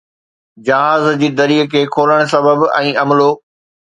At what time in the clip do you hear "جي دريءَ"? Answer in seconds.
1.23-1.67